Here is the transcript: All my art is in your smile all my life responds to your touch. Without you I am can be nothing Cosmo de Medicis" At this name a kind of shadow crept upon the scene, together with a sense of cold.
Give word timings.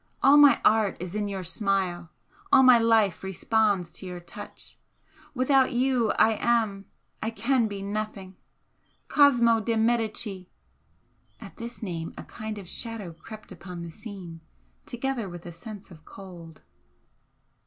All 0.23 0.35
my 0.35 0.59
art 0.65 0.97
is 0.99 1.13
in 1.13 1.27
your 1.27 1.43
smile 1.43 2.09
all 2.51 2.63
my 2.63 2.79
life 2.79 3.21
responds 3.23 3.91
to 3.91 4.07
your 4.07 4.19
touch. 4.19 4.79
Without 5.35 5.73
you 5.73 6.09
I 6.13 6.37
am 6.39 6.85
can 7.35 7.67
be 7.67 7.83
nothing 7.83 8.35
Cosmo 9.09 9.59
de 9.61 9.75
Medicis" 9.77 10.47
At 11.39 11.57
this 11.57 11.83
name 11.83 12.15
a 12.17 12.23
kind 12.23 12.57
of 12.57 12.67
shadow 12.67 13.13
crept 13.13 13.51
upon 13.51 13.83
the 13.83 13.91
scene, 13.91 14.41
together 14.87 15.29
with 15.29 15.45
a 15.45 15.51
sense 15.51 15.91
of 15.91 16.03
cold. 16.03 16.63